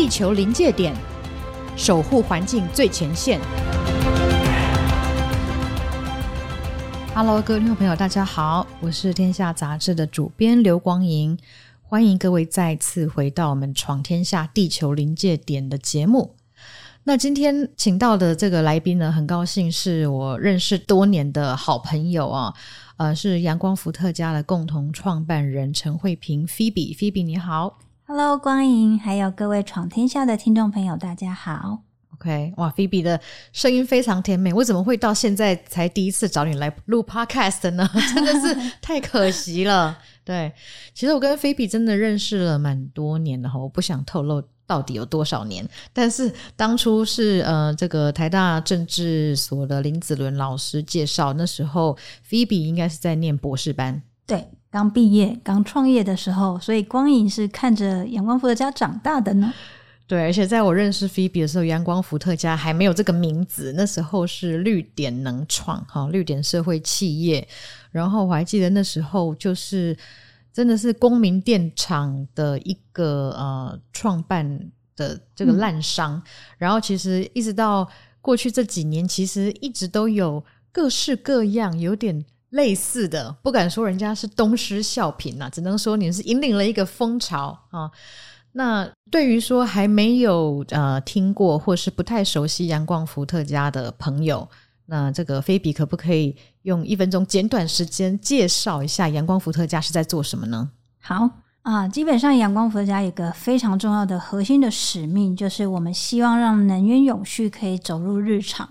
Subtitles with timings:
[0.00, 0.96] 地球临界点，
[1.76, 3.38] 守护环境最前线。
[7.14, 11.38] Hello，各位听众朋友，大家好，我是天下杂志的主编刘光莹，
[11.82, 16.34] 欢迎各位再次回到我们《闯天下地球临界点》的节目。
[17.04, 22.54] 那今天请到的这个来宾呢，很高兴是我认识多年的好朋友啊，
[22.96, 27.76] 呃，是阳光伏特家的共同创办人陈慧萍，Phoebe，Phoebe，你好
[28.10, 31.78] ，Hello，光影，还有各位闯天下的听众朋友，大家好。
[32.14, 33.20] OK，哇，Phoebe 的
[33.52, 37.88] 声音非常甜美，我怎么会到现在才第一次找你来录 Podcast 呢？
[38.12, 39.96] 真的是太可惜了。
[40.24, 40.52] 对，
[40.92, 44.42] 其实我跟 Phoebe 真的认识了蛮多年的哈，我不想透露。
[44.66, 45.68] 到底有多少年？
[45.92, 51.96] 但是当初是呃，这个台大政治所的林子伦老师介绍，那时候
[52.28, 59.52] Phoebe 应该是在念博士班，对，刚毕业、刚创业的时候，所以光影是看着阳光伏特加长大的呢。
[60.06, 67.46] 对，而且在我认识 Phoebe 的时候，阳光伏特加还没有这个名字，那时候是绿点能创哈，绿点社会企业。
[67.90, 69.96] 然后我还记得那时候就是。
[70.52, 74.44] 真的是公民电厂的一个呃创办
[74.96, 76.22] 的这个烂商，嗯、
[76.58, 77.88] 然后其实一直到
[78.20, 87.90] 过去这几年，其实一直都有各式各样有点类似的，不敢说人家是东施效颦呐，只能说你是引领了一个风潮啊。
[88.52, 94.48] 那对于说还没有呃听过或是不太熟悉阳光伏特加的朋友。
[94.86, 100.68] 那这个菲比可不可以用一分钟简短时间介绍一下阳光伏特加是在做什么呢？
[101.00, 101.30] 好
[101.62, 108.66] 啊，基本上阳光伏特家有个非常重要的核心的使命，就是我们希望让能源永续可以走入日常。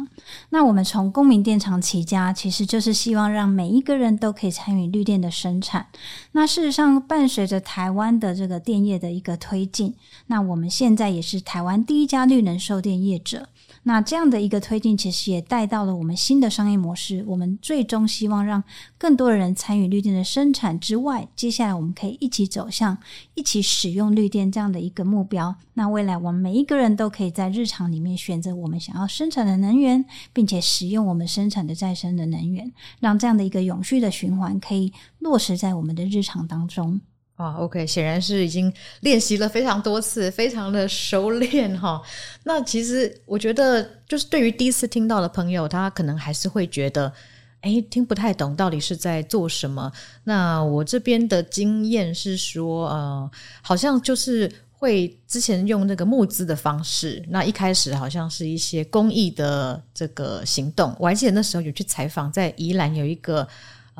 [0.49, 5.85] 那我们从公民电厂起家，其实就是希望让每一个人都可以参与绿电的生产。
[6.31, 9.93] 那事实上，伴随着台湾的这个电业的一个推进，
[10.25, 13.47] 那我们现在也是台湾第一家绿能售电业者。
[13.89, 17.25] 那这样的一个推进，其实也带到了我们新的商业模式。
[17.25, 18.64] 我们最终希望让
[18.99, 22.95] 更多的人参与绿电的生产之外，接下来我们可以一起走向
[23.33, 25.55] 一起使用绿电这样的一个目标。
[25.73, 37.02] 那未来我们每一个人都可以在日常里面选择我们想要生产的能源，并且使用我们生产的再生的能源，让这样的一个永续的循环可以落实在我们的日常当中。
[37.39, 42.02] 啊，OK，显然是已经练习了非常多次，非常的熟练哈。
[42.44, 47.14] 那其实我觉得，就是对于第一次听到的朋友，他可能还是会觉得，
[47.61, 49.89] 诶，听不太懂到底是在做什么。
[50.26, 60.94] 那我这边的经验是说，呃，好像就是会之前用那个募资的方式，那一开始好像是一些公益的这个行动。
[61.00, 63.48] 我还记得那时候有去采访，在宜兰有一个。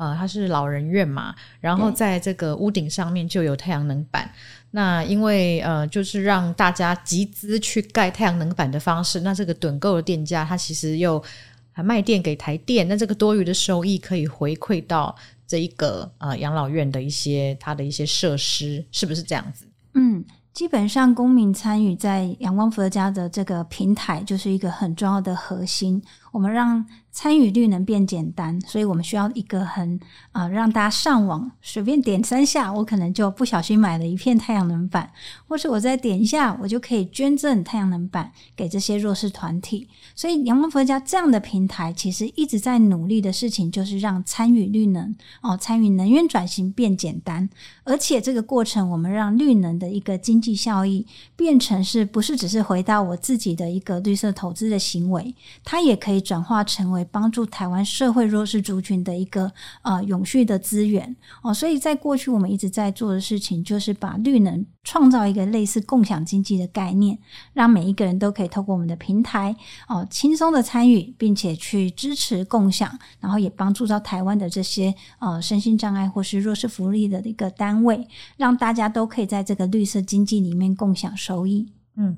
[0.00, 4.32] 呃，它是老人院嘛，然后在这个屋顶上面就有太阳能板。
[4.70, 11.22] 那因为呃，就是让大家集资去盖太阳能板的方式，那这个趸购的店家，它其实又
[11.70, 15.14] 还卖电给台电，那这个多余的收益可以回馈到
[15.46, 19.66] 这一个呃养老院的一些它的一些设施，是不是这样子？
[19.92, 20.24] 嗯，
[20.54, 26.02] 基本上公民参与在阳光伏特家的这个平台，就是一个很重要的核心。
[26.32, 29.98] 我们让参与绿能变简单，所以我们需要一个很
[30.30, 35.10] 啊、让大家上网随便点三下，我可能就不小心买了一片太阳能板，
[35.48, 39.88] 或是我再点一下，我就可以捐赠太阳能板给这些弱势团体。
[40.14, 45.12] 所以阳光佛家这样的平台，其实一直在努力的事情，就是让参与绿能
[45.42, 47.50] 哦，参与能源转型变简单，
[47.82, 51.04] 而且这个过程，我们让绿能的一个经济效益
[51.34, 56.19] 变成是不是只是回到我自己的一个绿色投资的行为，它也可以。
[56.20, 59.50] 转化成为帮助台湾社会弱势族群的一个
[59.82, 67.18] 呃永续的资源哦，所以在过去我们一直在做的事情，就是把绿能创造一个类似共享经济的概念，
[67.52, 69.54] 让每一个人都可以透过我们的平台
[69.88, 81.72] 哦轻松的参与，并且去支持共享，然后也帮助到台湾的这些呃身心障碍或是弱势福利的一个单位，让大家都可以在这个绿色经济里面共享收益。
[81.96, 82.16] 嗯。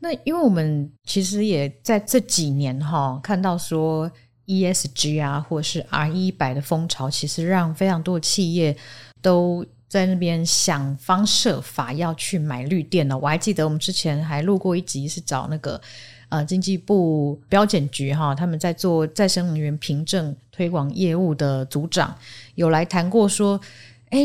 [0.00, 4.10] 那因为我们其实也在这几年哈看到说
[4.46, 8.76] ESG 啊，或是 RE100 的风潮，其实让非常多企业
[9.22, 13.16] 都在那边想方设法要去买绿电了。
[13.16, 15.80] 我还记得我们之前还录过一集，是找那个
[16.28, 22.14] 呃经济部标检局哈，他们在做再生能源凭证推广业务的组长
[22.56, 23.58] 有来谈过说，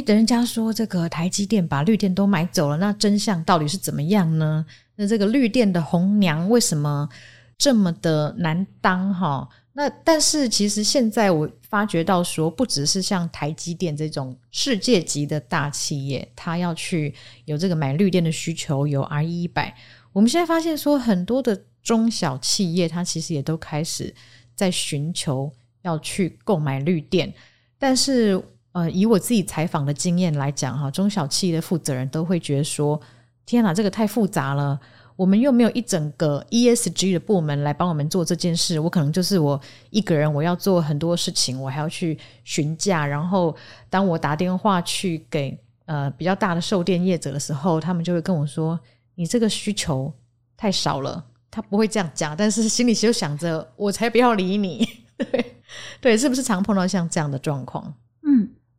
[0.06, 4.66] 等人家说这个台积电把绿电都买走了，那真相到底是怎么样呢？
[4.96, 7.10] 那这个绿电的红娘为什么
[7.58, 9.50] 这么的难当哈？
[9.74, 17.14] 那但是其实现在我发觉到说，不只是像台积电这种世界级的大企业，它要去
[17.46, 19.72] 有这个买绿电的需求，有 RE100，
[20.12, 24.14] 我们现在发现说，很多的中小企业，它其实也都开始
[24.54, 25.50] 在寻求
[25.84, 27.34] 要去购买绿电，
[27.78, 28.42] 但是
[28.72, 33.00] 呃，以我自己采访的经验来讲，哈，中小企业的负责人都会觉得说，
[33.46, 34.80] 天哪，这个太复杂了。
[35.16, 43.54] 我们又没有一整个 ESG 的部门来帮我们做这件事，我可能就是我一个人，我要做很多事情，我还要去询价，然后
[43.90, 48.80] 当我打电话去给呃比较大的售电业者的时候，他们就会跟我说
[49.16, 50.14] ：“你这个需求
[50.56, 54.88] 太少了。”他不会这样讲，但是心里就想着：“我才不要理你。
[55.18, 55.56] ”对
[56.00, 57.94] 对，是不是常碰到像这样的状况？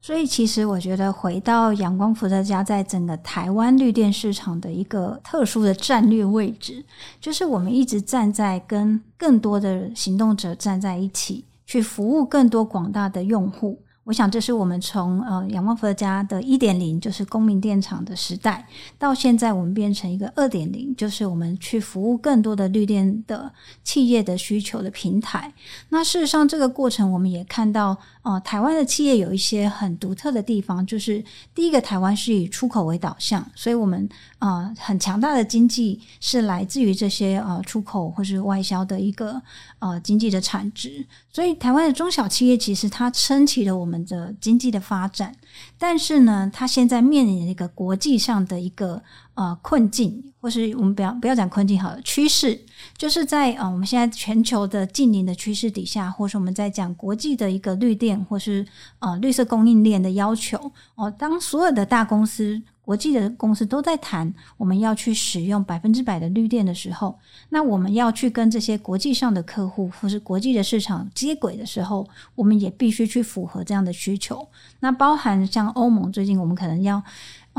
[0.02, 6.82] 所以，其实我觉得回到阳光伏特加在整个台湾绿电市场的一个特殊的战略位置，
[7.20, 13.82] 就是我们一直站在跟更多的行动者站在一起，去服务更多广大的用户。
[14.04, 18.66] 我想，这是我们从呃阳光伏特加的一点零，就是公民电厂的时代，
[18.98, 23.52] 到现在我们变成一个二点零，就是我们去服务更多的绿电的
[23.84, 25.52] 企业的需求的平台。
[25.90, 31.24] 那事实上，这个过程我们也看到，呃，台湾的企业有一些很独特的地方，就是
[31.54, 34.06] 第一个，台湾是以出口为导向，所以我们
[34.40, 39.40] 呃很强大的经济是来自于这些呃出口或是外销的一个
[39.78, 41.04] 呃经济的产值。
[41.32, 45.34] 所以，台湾的中小企业其实它撑起了我们的经济的发展，
[45.78, 49.02] 但是呢，它现在面临一个国际上的一个
[49.40, 52.60] 呃困境，或是我们不要不要讲困境好了，趋势，
[52.98, 58.66] 就是在呃我们现在全球的近邻的趋势底下，或是我们在讲国际的一个绿电或是
[58.98, 62.60] 呃绿色供应链的要求哦、当所有的大公司。
[62.82, 67.16] 国际的公司都在谈，我们要去使用百分之百的绿电的时候，
[67.50, 72.04] 那我们要去跟这些国际上的客户或是国际的市场接轨的时候，
[72.34, 74.44] 我们也必须去符合这样的需求。
[74.80, 77.00] 那包含像欧盟，最近我们可能要。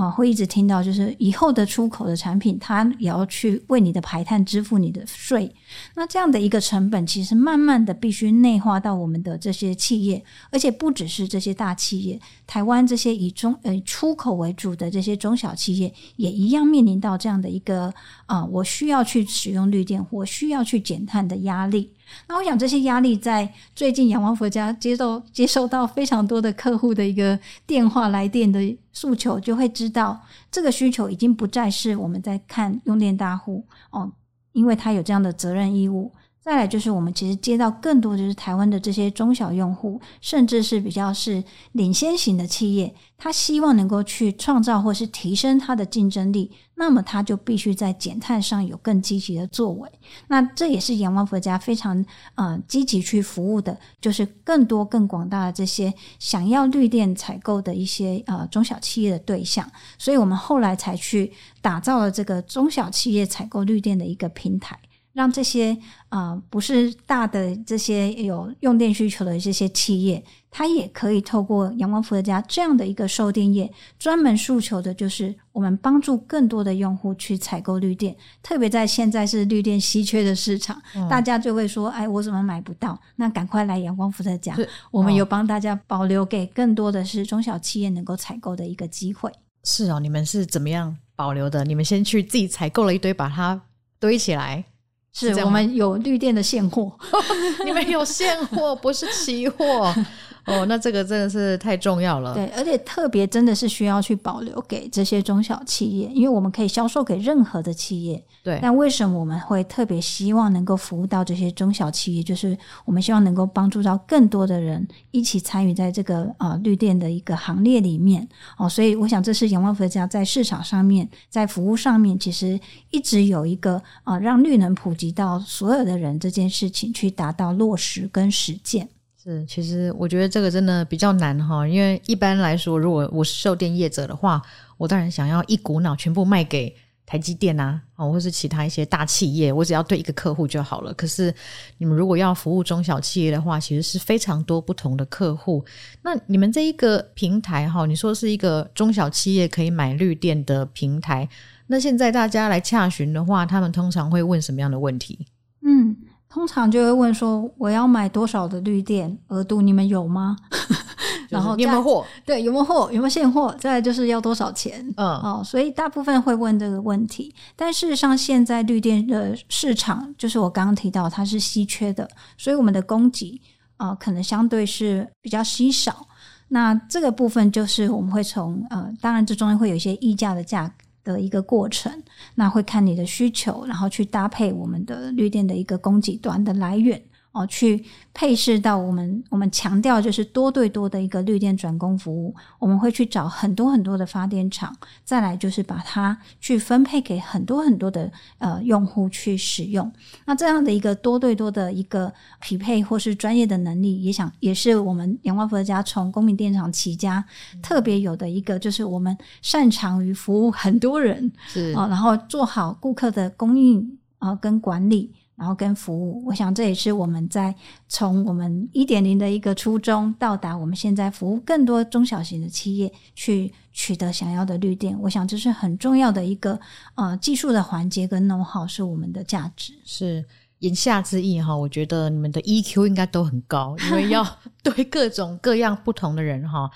[0.02, 5.54] 啊，会一直听到，就是以后的出口的产品，它也要去为你的排碳支付你的税。
[5.96, 17.94] 那这样的一个成本，其实慢慢的必须内化到我们的这些企业，而且不只是这些大企业，台湾这些以中呃出口为主的这些中小企业，也一样面临到这样的一个
[18.26, 21.92] 啊，我需要去使用绿电，我需要去减碳的压力。
[22.28, 30.20] 那我想这些压力在最近阳光伏特加接受接受到非常多的客户的一个电话来电的诉求，就会知道
[30.52, 34.12] 这个需求已经不再是我们在看用电大户哦，
[34.54, 36.12] 因为他有这样的责任义务。
[36.44, 41.44] 再来就是我们其实接到更多就是台湾的这些中小用户，甚至是比较是
[41.74, 49.88] 领先型的企业，他希望能够去创造或是提升它的竞争力，那么他就必须在减碳上有更积极的作为。
[50.30, 52.04] 那这也是阳光伏特加非常
[52.34, 59.72] 呃积极去服务的，就是更多更广大的这些想要绿电采购的一些呃中小企业的对象。
[60.00, 64.80] 所以我们后来才去打造了这个中小企业采购绿电的一个平台。
[65.14, 65.78] 让这些
[66.10, 78.16] 啊、呃、不是大的这些有用电需求的这些企业，它也可以透过阳光伏特加这样的一个售电业，专门诉求的就是我们帮助更多的用户去采购绿电。
[78.42, 84.56] 特别在现在是绿电稀缺的市场，嗯、大家就会说：“哎，我怎么买不到？”那赶快来阳光伏特加，
[84.92, 89.32] 我们有帮大家保留给更多的是中小企业能够采购的一个机会。
[89.64, 91.64] 是哦，你们是怎么样保留的？
[91.66, 93.62] 你们先去自己采购了一堆，把它
[94.00, 94.66] 堆起来。
[95.14, 96.92] 是，是我们有绿电的现货，
[97.66, 99.94] 你们有现货，不是期货。
[100.48, 102.34] 哦，那这个真的是太重要了。
[102.34, 108.24] 对，而且特别真的是需要去保留给这些中小企业，因为我们可以销售给任何的企业。
[108.44, 112.24] 对，那为什么我们会特别希望能够服务到这些中小企业？
[112.24, 118.28] 就是我们希望能够帮助到更多的人一起参与在这个啊、呃、绿电的一个行列里面。
[118.58, 128.90] 哦，所以我想这是阳光伏特加在市场上面，在服务上面，其实一直有一个啊、呃、让绿能普及到所有的人这件事情去达到落实跟实践。
[129.24, 134.42] 是，其实我觉得这个真的比较难哈，因为一般来说，如果我是售电业者的话，
[134.78, 136.76] 我当然想要一股脑全部卖给
[137.06, 140.92] 台积电啊，或是其他一些大企业，我只要对一个客户就好了。
[140.96, 141.32] 可是
[141.78, 145.64] 你们如果要服务中小企业的话，其实是非常多不同的客户。
[146.02, 151.30] 那你们这一个平台哈，你说是一个中小企业可以买绿电的平台，
[151.68, 155.28] 那现在大家来洽询的话，他们通常会问什么样的问题？
[155.62, 155.96] 嗯。
[156.32, 159.62] 通常就会问说，我要买多少的绿电额度？
[159.62, 160.38] 你们有吗？
[161.28, 162.06] 然后有没有货？
[162.26, 162.90] 对，有没有货？
[162.92, 163.54] 有没有现货？
[163.60, 164.82] 再来就是要多少钱？
[164.96, 167.36] 嗯，哦，所以大部分会问这个问题。
[167.56, 173.40] 但事实上，现在绿电的市场，就是我刚刚提到，它是稀缺的，所以我们的供给
[173.76, 176.08] 啊、呃，可能相对是比较稀少。
[176.48, 182.04] 那这个部分就是我们会从呃，当然这中间会有一些溢价的价的一个过程。
[182.36, 187.02] 那会看你的需求，然后去搭配我们的绿电的一个供给端的来源。
[187.34, 187.82] 哦，去
[188.14, 199.90] 配饰到我们我们强调就是多对多的一个绿电转供服务，我们会去找很多很多的发电厂，再来就是把它去分配给很多很多的呃用户去使用。
[200.26, 207.24] 那这样的一个多对多的一个匹配或是专业的能力，也想也是我们阳光伏特家从公民电厂起家
[207.64, 215.14] 特别有的一个，就是我们擅长于服务很多人，是哦，然后做好顾客的供应啊跟管理。
[215.36, 217.54] 然后跟服务，我想这也是我们在
[217.88, 224.96] 从我们一点零的一个初衷，到达我们现在服务更多中小型的企业去取得想要的绿电。
[225.02, 226.60] 我想这是很重要的一个
[226.96, 229.74] 呃技术的环节跟 know how 是我们的价值。
[229.84, 230.24] 是
[230.60, 234.24] 言下之意哈，我觉得你们的 EQ 应该都很高，因为要
[234.62, 236.70] 对各种各样不同的人哈。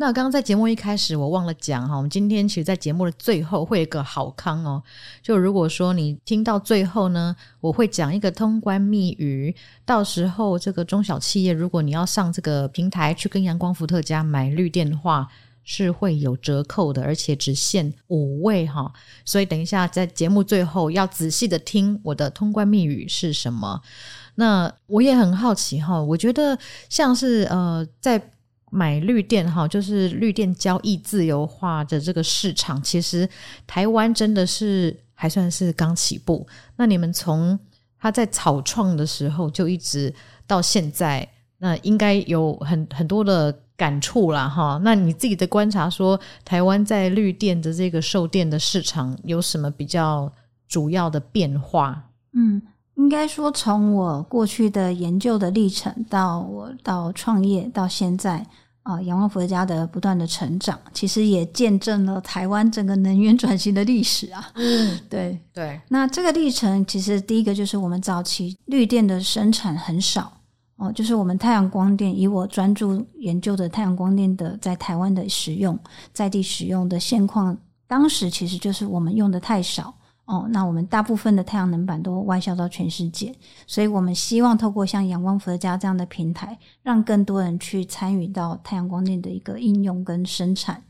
[0.00, 4.82] 那刚刚在节目一开始我忘了讲哈，我们今天其实，在节目的最后会有一个好康哦。
[5.22, 9.54] 就如果说你听到最后呢，我会讲一个通关密语，
[9.84, 15.28] 到时候这个中小企业，如果你要上这个平台去跟阳光伏特家买绿电的话，
[15.64, 18.90] 是会有折扣的，而且只限五位哈。
[19.26, 23.82] 所以等一下在节目最后要仔细的听我的通关密语是什么。
[24.36, 28.30] 那我也很好奇哈，我觉得像是呃在。
[28.70, 33.28] 买绿电哈，就是绿电交易自由化的这个市场，其实
[33.66, 36.46] 台湾真的是还算是刚起步。
[36.76, 37.58] 那你们从
[37.98, 40.14] 它在草创的时候就一直
[40.46, 44.80] 到现在，那应该有很很多的感触啦哈。
[44.82, 50.32] 那你自己的观察说，台湾在绿电的这个售电的市场有什么比较
[50.68, 52.10] 主要的变化？
[52.32, 52.62] 嗯，
[53.00, 58.46] 应该说从我过去的研究的历程到我到创业到现在。
[58.82, 64.50] 啊，阳光伏特家的不断的成长，其实也见证了台湾整个能源转型的历史啊。
[64.54, 65.78] 嗯，对对。
[65.88, 70.32] 那这个历程，其实第一个就是我们早期绿电的生产很少
[70.76, 75.78] 哦，就是我们太阳光电，以我专注研究的太阳光电的在台湾的使用，
[76.14, 77.54] 在地使用的现况，
[77.86, 79.94] 当时其实就是我们用的太少。
[80.30, 83.34] 哦，那我们大部分的太阳能板都外销到全世界，
[83.66, 90.80] 所以我们希望透过像阳光伏特加这样的平台，让更多人去参与到太阳光电的一个应用跟生产。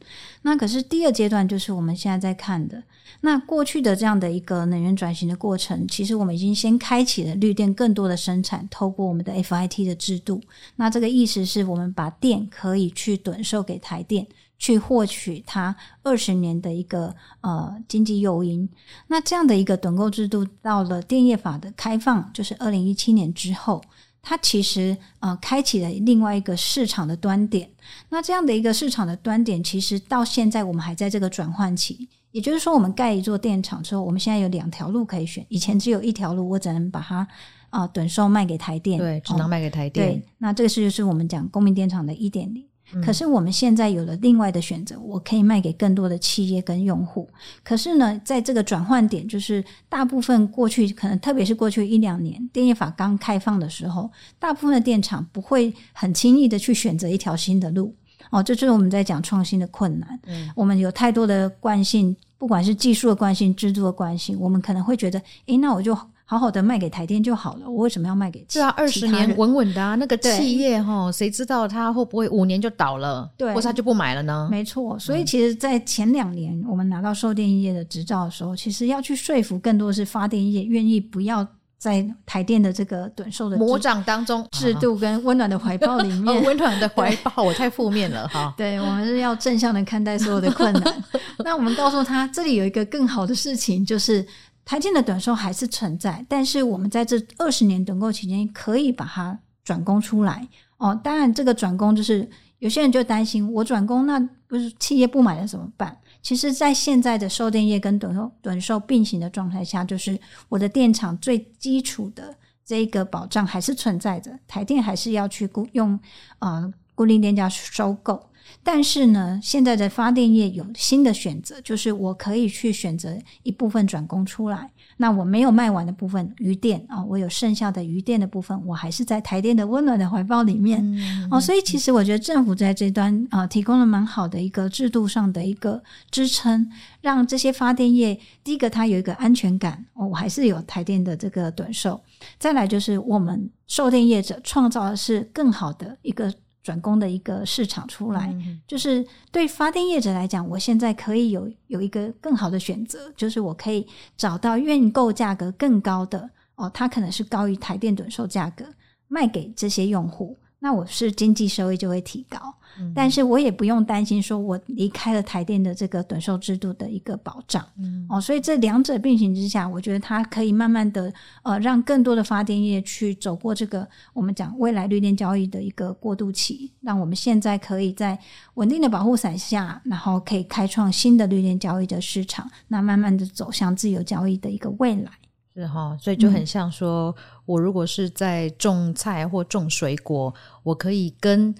[0.42, 2.82] 那可是第二阶段，就是我们现在在看的。
[3.22, 10.38] 那过去的这样的一个能源转型的过程，其实我们已经先开启了绿电更多的生产，透过我们的 FIT 的制度。
[10.76, 14.26] 那这个意思是我们把电可以去趸售给台电。
[14.60, 18.68] 去获取它二十年的一个呃经济诱因，
[19.08, 23.82] 那这样的一个趸购制度到了电业法的开放，就是二零一七年之后，
[24.20, 27.70] 它其实呃开启了另外一个市场的端点。
[28.10, 37.26] 那这样的一个市场的端点，其实到现在我们还在这个转换期，也就是说，我们盖一座电厂之后，我们现在有两条路可以选，以前只有一条路，我只能把它
[37.70, 40.06] 啊短售卖给台电，对，只能卖给台电。
[40.06, 42.62] 哦，对，那这个是就是我们讲公民电厂的一点零。
[43.04, 47.28] 可是我们现在有了另外的选择，我可以卖给更多的企业跟用户。
[47.62, 57.94] 可是呢，在这个转换点，就是大部分过去可能，特别是过去一两年电业法刚开放的时候，大部分的电厂不会很轻易的去选择一条新的路。
[58.30, 60.20] 哦，这就是我们在讲创新的困难。
[60.26, 65.96] 嗯，我们有太多的惯性，不管是技术的关系、制度的关系，我们可能会觉得，诶，那我就。
[66.30, 68.46] 好好的卖给台电就好了，我为什么要卖给？
[68.48, 73.28] 是啊，二十年稳稳的啊，那个企业哈，谁知道它会不会五年就倒了？
[73.36, 74.46] 对，或是他就不买了呢？
[74.48, 81.44] 没错，所以其实，在前两年我们拿到售电业的执照的时候，其实要去说服更多是发电业愿意不要
[81.80, 88.54] 在台电的这个短寿的魔掌当中制度跟温暖的怀抱里面， 温暖的怀抱，我太负面了 哈。
[88.56, 91.04] 对，我们是要正向的看待所有的困难。
[91.42, 94.24] 那我们告诉他，这里有一个更好的事情，就是。
[94.62, 100.46] 台电的短寿还是存在，但是我们在这二十年等购期间，可以把它转工出来
[100.76, 100.94] 哦。
[101.02, 102.28] 当然，这个转工就是
[102.60, 105.96] 有些人就担心，我转工那不是企业不买了怎么办？
[106.22, 115.98] 其实，在现在的售电业跟短售短售并行的状态下，就是我的电厂最基础的这个保障还是存在着，台电还是要去雇用
[116.40, 118.28] 呃固定电价收购。
[118.62, 124.70] 但是呢，现在的发电业有新的选择，就是我可以去选择一部分转工出来。
[125.00, 131.40] 那我没有卖完的部分余电啊、哦，我有剩下的余电的部分，我还是在台电的温暖的怀抱里面、嗯、哦。
[131.40, 141.98] 所以其实我觉得政府在这端啊、呃，提供了蛮好的一个制度上的一个支撑，让这些发电业第一个它有一个安全感，哦，我还是有台电的这个短售。
[142.38, 146.30] 再来就是我们售电业者创造的是更好的一个。
[146.62, 148.30] 转工的一个市场出来。
[148.32, 153.86] 嗯、就是对发电业者来讲，我现在可以有有一个更好的选择，就是我可以
[154.16, 158.64] 找到愿购价格更高的哦，它可能是高于台电准售价格
[159.08, 160.38] 卖给这些用户。
[160.58, 162.38] 那我是经济收益就会提高，
[162.78, 171.12] 嗯、但是我也不用担心说我离开了台电的这个短售制度的一个保障，嗯、哦，所以这两者并行之下，我觉得它可以慢慢的
[171.42, 178.18] 呃让更多的发电业去走过这个我们讲未来绿电交易的一个过渡期，让我们现在可以在
[178.54, 185.10] 稳定的保护伞下，然后可以开创新的绿电交易的市场，那慢慢的走向自由交易的一个未来。
[185.52, 191.52] 是哈，所以就很像说，嗯、我如果是在种菜或种水果，我可以跟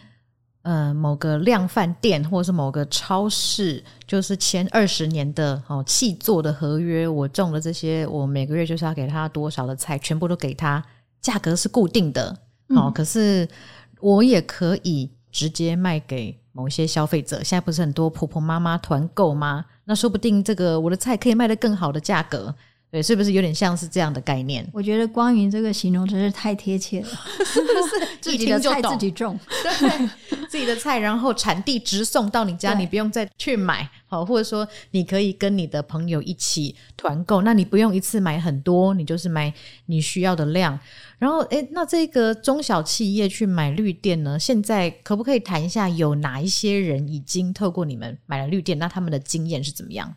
[0.63, 10.85] 呃某个量贩店或者是某个超市，就是前二十年的哦契作的合约，我种了这些，我每个月就是要给他多少的菜，全部都给他，
[11.21, 12.31] 价格是固定的
[12.69, 12.85] 哦。
[12.87, 13.49] 嗯、可是
[14.01, 19.65] 我也可以直接卖给某些消费者，现在不是很多婆婆妈妈团购吗？
[19.85, 22.55] 那说不定这个我的菜可以卖得更好的价格。
[22.91, 24.69] 对，是不是有点像是这样的概念？
[24.73, 27.07] 我觉得光云这个形容真是太贴切了
[27.47, 28.09] 是不是？
[28.21, 29.39] 自己的菜自己种，
[29.79, 30.09] 对，
[30.49, 39.53] 自己的菜，然后产地直送到你家，你不用再去买，好，或者说你可以跟你的朋友一起团购，那你不用一次买很多，你就是买
[39.87, 40.79] 你需要的量。
[41.19, 44.39] 然后，诶，那这个中小企业去买绿电呢？
[44.39, 48.79] 现在可不可以谈一下，有哪一些人已经透过你们买了绿电？
[48.79, 50.15] 那他们的经验是怎么样？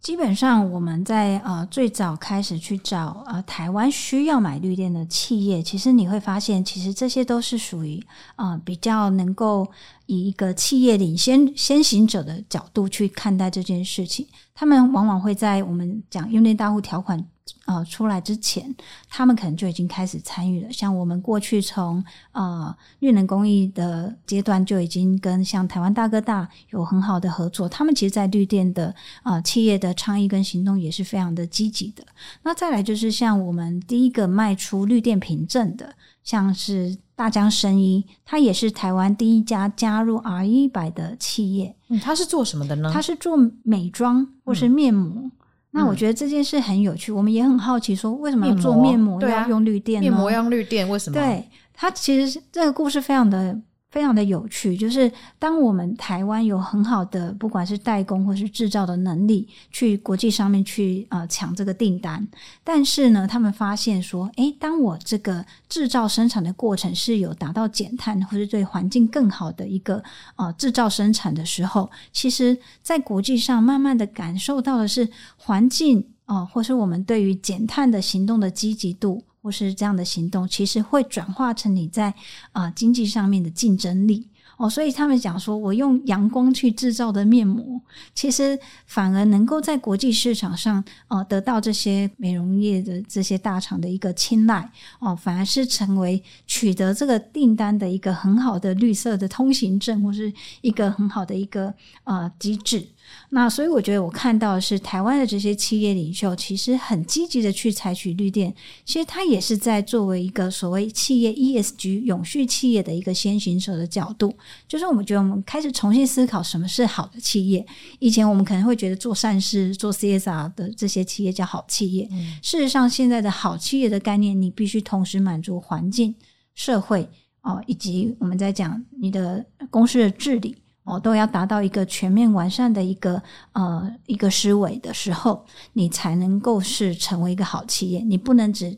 [0.00, 8.02] 基本上我们在呃最早开始去找呃台湾需要买绿电的企业，其实你会发现，其实这些都是属于
[8.36, 9.70] 呃比较能够
[10.06, 14.26] 以一个企业领先先行者的角度去看待这件事情。
[14.54, 17.22] 他们往往会在我们讲用电大户条款。
[17.70, 18.74] 呃，出来之前，
[19.08, 20.72] 他们可能就已经开始参与了。
[20.72, 27.68] 像我们过去从呃绿能公益的阶段就已经跟像台湾大哥大有很好的合作。
[27.68, 32.04] 他们其实，在绿电的呃企业的倡议跟行动也是非常的积极的。
[32.42, 41.76] 那再来就是像我们第一个卖出绿电凭证的，像是大江生医，它也是台湾第一家加入 RE100 的企业。
[41.86, 42.90] 嗯，它是做什么的呢？
[42.92, 45.22] 它是做美妆或是面膜。
[45.22, 45.30] 嗯
[45.72, 50.08] 那我觉得这件事很有趣，嗯、我们也很好奇，说为什么要做面膜要用绿电呢？
[50.08, 51.14] 面膜要用绿电，为什么？
[51.14, 53.58] 对，它其实这个故事非常的。
[53.90, 62.26] 非常的有趣，就是当我们台湾有很好的不管是代工或是制造的能力，去国际上面去呃抢这个订单，
[62.62, 70.02] 但是呢，他们发现说，诶，当我这个制造生产的过程是有达到减碳或是对环境更好的一个
[70.36, 79.24] 呃制造生产的时候，其实在国际上慢慢的感受到的是环境哦、或是我们对于减碳的行动的积极度。
[79.42, 82.14] 或是这样的行动，其实会转化成你在
[82.52, 84.68] 啊、经济上面的竞争力哦。
[84.68, 87.80] 所以他们讲说，我用阳光去制造的面膜，
[88.14, 101.72] 其实反而能够在国际市场上呃得到这些美容业的这些大厂的一个青睐哦，反而是成为取得这个订单的一个很好的绿色的通行证，或是一个很好的一个
[102.04, 102.86] 呃机制。
[103.32, 108.52] 那所以我觉得我看到的是台湾的这些企业领袖，其实很积极的去采取绿电，
[108.84, 114.34] 其实他也是在作为一个所谓企业 ESG 永续企业的一个先行者的角度，
[114.66, 117.64] 就是我们觉得我们开始重新思考什么是好的企业。
[118.00, 126.12] 以前我们可能会觉得做善事、做 CSR 的这些企业叫好企业，嗯、事实上现在的好企业的概念，你必须同时满足环境、
[126.56, 127.08] 社会
[127.42, 130.56] 哦，以及我们在讲你的公司的治理。
[130.90, 133.22] 哦，都要达到一个全面完善的一个
[133.52, 138.00] 呃一个思维的时候，你才能够是成为一个好企业。
[138.00, 138.76] 你不能只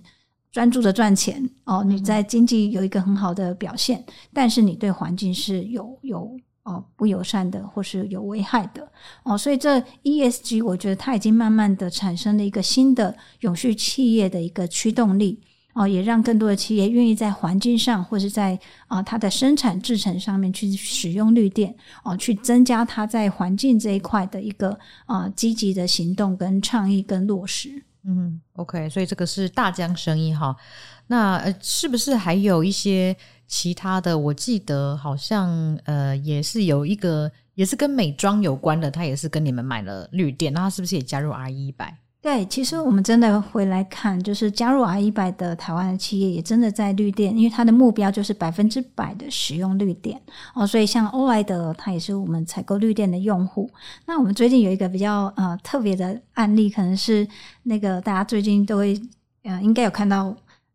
[0.51, 8.87] 专注的赚钱哦，你在经济有一个很好的表现，但是你对环境是有有哦不友善的或是有危害的
[9.23, 9.39] 哦。
[9.39, 15.41] 所以这 ESG 我觉得它已经慢慢的产生了一个新的永续企业的一个驱动力。
[15.73, 18.59] 哦，也让更多的企业愿意在环境上，或是在
[18.89, 27.83] 啊、它的生产制程上面去使用绿电，哦、去增加它在环境这一块的一个啊、积极的行动跟倡议跟落实。
[28.05, 30.57] 嗯，OK，所以这个是大江生意哈。
[31.07, 34.19] 那呃，是不是还有一些其他的？
[34.19, 41.93] 我记得好像呃，也是有一个也是跟美妆有关的，他也是跟你们买了绿电，那他是不是也加入 RE100？
[42.23, 50.23] 对，其实我们真的回来看，就是加入 RE100 的台湾的企业，也真的在绿电，因为它的目标就是百分之百的使用绿电
[50.55, 50.65] 哦。
[50.65, 53.69] 所以像欧莱德，它也是我们采购绿电的用户。
[54.07, 57.27] 那我们最近有一个比较呃特别的案例，可能是
[57.65, 58.97] 那个大家最近都会
[59.43, 60.33] 呃应该有看到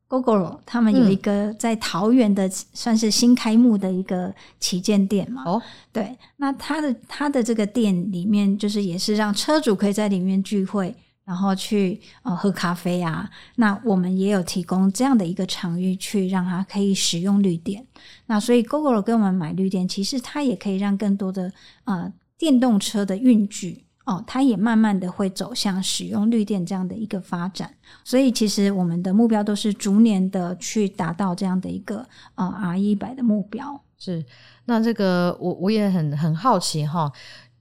[0.10, 5.44] Gogoro 他们有一个在桃园的算是新开幕的一个旗舰店嘛？
[5.46, 5.62] 哦，
[5.94, 10.94] 对，那他的他的这个店里面就是也是让车主可以在里面聚会，
[11.28, 13.30] 然后去呃喝咖啡啊。
[13.58, 17.86] 那我们也有提供这样的一个场域去让他可以使用绿电。
[18.26, 21.52] 那所以 Google 跟我们买绿电，其实它也可以让更多的
[21.84, 23.84] 呃电动车的运具。
[24.08, 27.70] 哦，它也慢慢的会走向使用绿电这样的一个发展，
[28.06, 33.84] 所以其实我们的目标都是逐年的去达到这样的一个呃 RE100 的目标。
[33.98, 34.26] 是，
[34.64, 37.12] 那这个我我也很很好奇哈，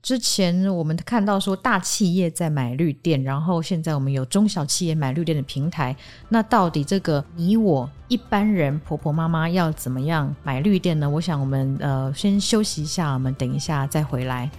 [0.07, 5.93] 之前我们看到说大企业在买绿电，然后现在我们有中小企业买绿电的平台，
[6.29, 11.09] 那到底这个你我一般人婆婆妈妈要怎么样买绿电呢？
[11.09, 14.49] 我想我们呃先休息一下，我们等一下再回来。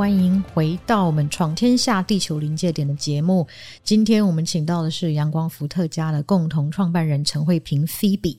[0.00, 3.46] 欢迎回到我们《闯天下地球临界点》的节目。
[3.84, 8.38] 今天我们请到的是阳光伏特加的共同创办人陈慧平 Phoebe。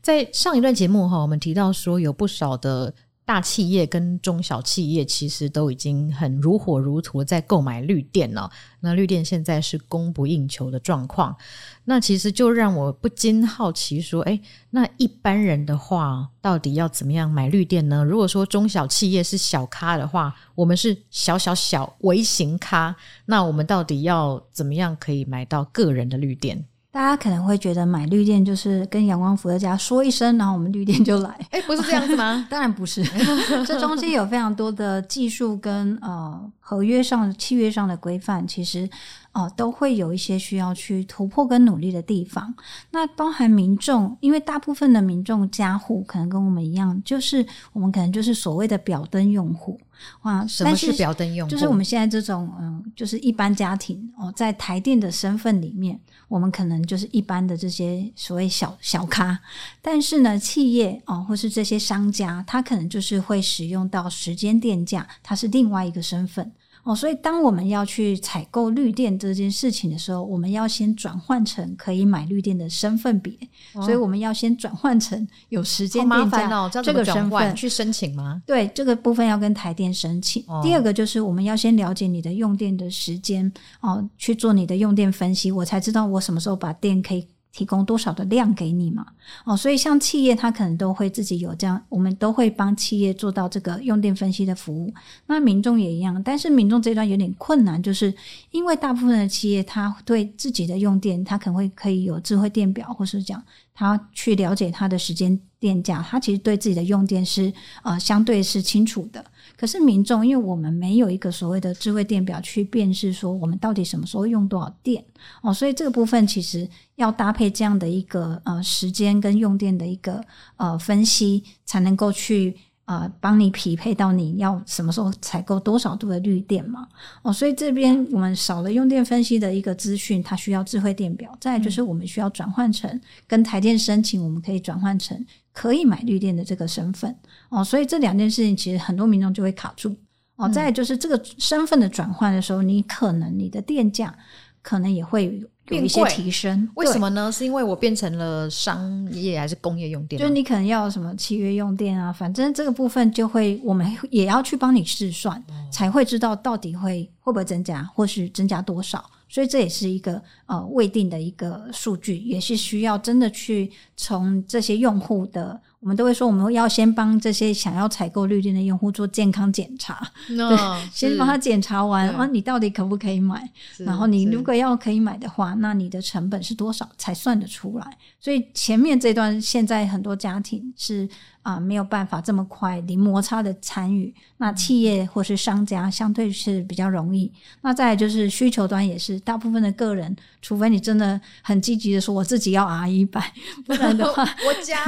[0.00, 2.94] 在上一段节目哈，我们提到说有不少的。
[3.24, 8.50] 大企业跟中小企业其实都已经很如火如荼在购买绿电了。
[8.80, 11.36] 那绿电现在是供不应求的状况，
[11.84, 18.04] 那其实就让我不禁好奇说：诶，那一般人的话，到底要怎么样买绿电呢？
[18.04, 26.64] 如果说中小企业是小咖的话，我们是小小小微型咖，那我们到底要怎么样可以买到个人的绿电？
[26.92, 31.30] 大家可能会觉得买绿电就是跟阳光伏特家说一声，然后我们绿电就来。
[31.50, 32.46] 哎，不是这样子吗？
[32.50, 33.02] 当然不是，
[33.66, 38.84] 这中间有非常多的技术跟呃合约上、契约上的规范，其实
[39.32, 42.54] 哦、呃、都会有一些需要去突破跟努力的地方。
[42.90, 49.80] 那包含民众，因为大部分的民众家户可能跟我们一样，就是我们可能就是所谓的表灯用户。
[50.22, 51.50] 哇，什么是表灯用户？
[51.50, 59.38] 就是我们现在这种嗯，就是一般家庭哦，在台电的身份里面，我们可能就是一般的这些所谓小小咖，
[59.80, 66.52] 但是呢，企业哦，或是这些商家，他可能就是会使用到时间电价，它是另外一个身份。
[66.84, 73.32] 哦，所以当我们要去采购绿电这件事情的时候，我们要先转换成可以买绿电的身份别，
[73.74, 78.42] 哦、所以我们要先转换成有时间电价这个身份去申请吗？
[78.44, 80.44] 对，这个部分要跟台电申请。
[80.48, 87.28] 哦、第二个就是我们要先了解你的用电的时间哦，去做你的用电分析，我才知道我什么时候把电可以。
[87.52, 89.06] 提供多少的量给你嘛？
[89.44, 94.92] 哦，所以像企业，它可能都会自己有这样，我们都会帮企业做到这个用电分析的服务。
[95.26, 98.12] 那民众也一样，但是民众这一段有点困难，就是
[98.50, 103.42] 因为大部分的企业，他对自己的用电，他可能会可以有智慧电表，或是讲
[103.74, 109.24] 他去了解他的时间电价，他其实对自己的用电是呃相对是清楚的。
[109.62, 115.04] 可是民众，因为我们没有一个所谓的智慧电表去辨识说我们到底什么时候用多少电
[115.40, 120.20] 哦，所以这个部分其实要搭配这样的一个呃时间跟用电的一个
[120.56, 126.88] 呃分析，才能够去呃帮你匹配到你要什么时候采购多少度的绿电嘛
[127.22, 135.24] 哦，所以这边我们少了用电分析的一个资讯，它需要智慧电表，再来就是我们需要转换成跟台电申请，我们可以转换成。
[135.52, 137.14] 可以买绿电的这个身份
[137.50, 139.94] 哦，所以这两件事情其实很多民众就会卡住
[140.36, 140.48] 哦。
[140.48, 144.14] 再就是这个身份的转换的时候，你可能你的电价
[144.62, 146.68] 可能也会有一些提升。
[146.74, 147.30] 为什么呢？
[147.30, 150.18] 是因为我变成了商业还是工业用电？
[150.18, 159.04] 就是你可能要什么契约用电啊，反正这个部分就会我们也要去帮你试算，才会知道到底会会不会增加，或是增加多少。
[159.32, 170.36] 所以这也是一个呃未定的一个数据，也是需要真的去从这些用户的，我们都会说我们要先帮这些想要采购绿电的用户做健康检查对，
[170.92, 173.50] 先帮他检查完啊，你到底可不可以买？
[173.78, 177.96] 然后你如果要可以买的话，那你的成本是多少才算得出来？
[178.20, 181.08] 所以前面这段现在很多家庭是。
[181.42, 184.14] 啊，没有办法这么快零摩擦的参与。
[184.36, 187.30] 那企业或是商家相对是比较容易。
[187.60, 193.22] 那再来就是需求端也是，大部分的个人，除非你真的很积极的说我自己要 RE100，
[193.64, 194.84] 不然的话，我家，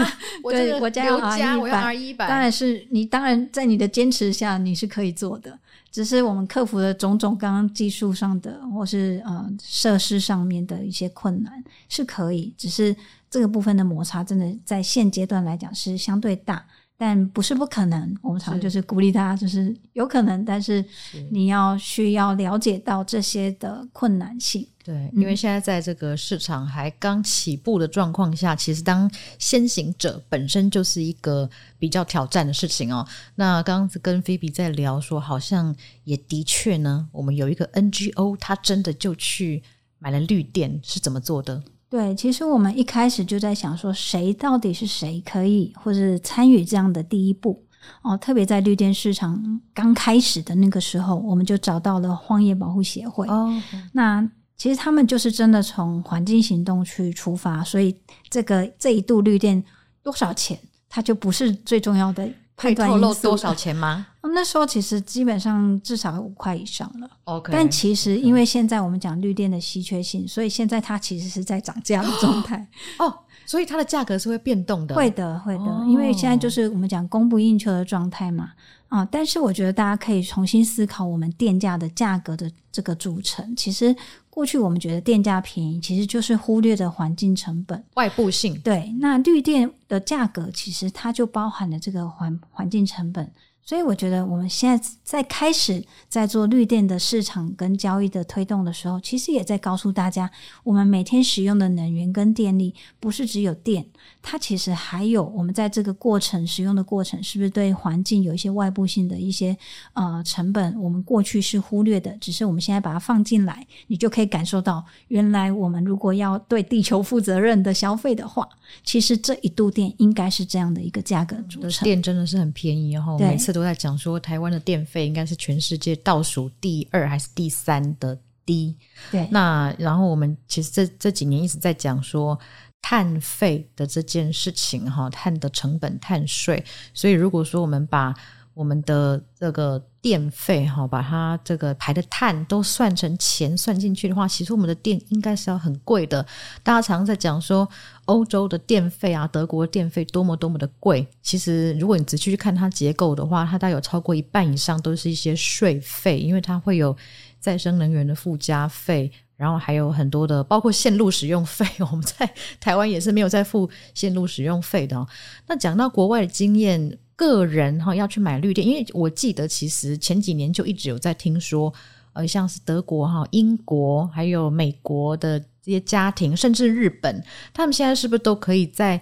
[0.51, 5.59] 对，我家要 RE100，当然是你，当然在你的坚持下你是可以做的。
[5.91, 12.95] 只是我们克服了种种刚刚技术上的或是呃设施上面的一些困难是可以，只是。
[13.35, 16.65] 这个部分的摩擦真的在现阶段来讲是相对大，
[16.97, 18.17] 但不是不可能。
[18.23, 20.85] 我们常常就是鼓励大家，就是有可能，但是
[21.33, 24.65] 你要需要了解到这些的困难性。
[24.85, 33.05] 对，因为现在在这个市场还刚起步的状况下，其实当先行者本身就是一个比较挑战的事情哦。
[33.35, 39.61] 那刚刚跟菲比在聊说，好像也的确呢，我们有一个 NGO，他真的就去
[39.99, 41.61] 买了绿电，是怎么做的？
[41.95, 47.65] 对，其实我们一开始就在想说，谁到底是谁可以或者参与这样的第一步
[48.03, 48.17] 哦？
[48.17, 53.49] 特别在绿电市场刚开始的那个时候，我们就找到了荒野保护协会哦。
[53.93, 57.97] 那其实他们就是真的从环境行动去出发，所以
[58.29, 59.63] 这个这一度绿电
[60.03, 64.07] 多少钱，它就不是最重要的判断露多少钱吗？
[64.23, 67.09] 那时候其实基本上至少五块以上了。
[67.25, 72.67] OK，但其实因为现在我们讲绿电的稀缺性，所以现在它其实是在涨价的 状态。
[72.99, 73.15] 哦，
[73.47, 74.95] 所以它的价格是会变动的。
[74.95, 78.53] 会的，会的，哦，因为现在就是我们讲供不应求的状态嘛。
[78.89, 83.55] 啊，但是我觉得大家可以重新思考我们电价的价格的这个组成。
[83.57, 83.95] 其实
[84.35, 88.61] 过去我们觉得电价便宜，其实就是忽略的环境成本、外部性。
[88.65, 93.31] 对，那绿电的价格其实它就包含了这个环环境成本。
[93.65, 100.31] 所以我觉得我们现在在开始在做绿电的市场跟交易的推动的时候，其实也在告诉大家，
[100.63, 103.87] 我们每天使用的能源跟电力不是只有电，
[104.21, 109.57] 它其实还有我们在这个过程使用的过程，是不是对环境有一些外部性的一些
[109.95, 118.47] 呃成本，我们过去是忽略的，只是我们现在把它放进来，你就可以感受到，原来我们如果要对地球负责任的消费的话，
[118.83, 121.83] 其实这一度电应该是这样的一个价格组成。
[121.83, 123.54] 电真的是很便宜哦，每次。
[123.55, 128.77] 都在讲说，台湾的电费应该是全世界倒数第二还是第三的低。
[129.11, 132.39] 对，那然后我们其实这这几年一直在讲说
[132.83, 136.63] 碳费的这件事情，哈，碳的成本、碳税。
[136.93, 138.15] 所以如果说我们把
[138.53, 146.23] 我们的这个电费哈，把它这个排的碳都算成钱算进去的话，其实我们的电应该是要很贵的。
[146.63, 147.67] 大家常常在讲说
[148.05, 151.07] 欧洲的电费啊，德国的电费多么多么的贵。
[151.23, 156.95] 其实如果你仔细去看它结构的话，它大概有超过一半以上都是一些税费，因为它会有
[157.41, 161.67] 再生能源的附加费，然后还有很多的包括线路使用费。
[161.79, 165.07] 我们在台湾也是没有在付线路使用费的。
[165.47, 166.99] 那讲到国外的经验。
[167.17, 171.73] 个人哈要去买绿电，因为我记得其实前几年就一直有在听说，
[172.13, 177.23] 呃，像是德国哈、英国还有美国的这些家庭，甚至日本，
[177.53, 179.01] 他们现在是不是都可以在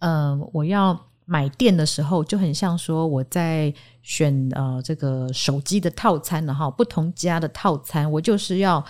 [0.00, 3.72] 呃，我要买电的时候，就很像说我在
[4.02, 8.84] 选呃这个手机的套餐了哈，不同家的套餐，我就是要